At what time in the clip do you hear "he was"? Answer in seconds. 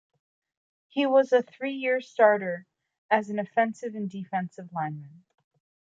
0.87-1.31